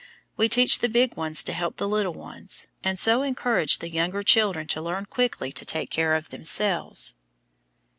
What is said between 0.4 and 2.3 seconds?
teach the big ones to help the little